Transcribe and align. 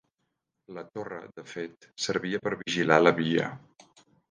La 0.77 0.83
torre, 0.97 1.19
de 1.35 1.43
fet, 1.51 1.87
servia 2.07 2.41
per 2.49 2.55
vigilar 2.65 3.01
la 3.05 3.15
Via. 3.23 3.49